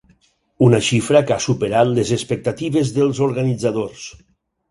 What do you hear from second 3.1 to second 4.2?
organitzadors.